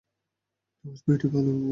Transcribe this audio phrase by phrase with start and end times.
[0.85, 1.51] নুহাশ মেয়েটি ভালো।